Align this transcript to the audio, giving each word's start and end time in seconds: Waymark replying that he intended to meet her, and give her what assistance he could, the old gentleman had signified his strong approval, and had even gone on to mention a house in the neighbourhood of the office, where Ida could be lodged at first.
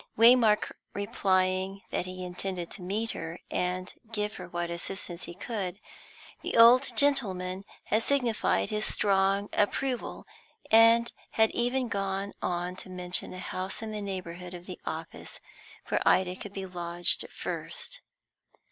Waymark 0.17 0.71
replying 0.95 1.83
that 1.91 2.07
he 2.07 2.25
intended 2.25 2.71
to 2.71 2.81
meet 2.81 3.11
her, 3.11 3.37
and 3.51 3.93
give 4.11 4.37
her 4.37 4.49
what 4.49 4.71
assistance 4.71 5.25
he 5.25 5.35
could, 5.35 5.79
the 6.41 6.57
old 6.57 6.97
gentleman 6.97 7.65
had 7.83 8.01
signified 8.01 8.71
his 8.71 8.83
strong 8.83 9.47
approval, 9.53 10.25
and 10.71 11.13
had 11.33 11.51
even 11.51 11.87
gone 11.87 12.33
on 12.41 12.75
to 12.77 12.89
mention 12.89 13.31
a 13.31 13.37
house 13.37 13.83
in 13.83 13.91
the 13.91 14.01
neighbourhood 14.01 14.55
of 14.55 14.65
the 14.65 14.79
office, 14.87 15.39
where 15.89 16.01
Ida 16.03 16.35
could 16.35 16.53
be 16.53 16.65
lodged 16.65 17.23
at 17.23 17.29
first. 17.31 18.01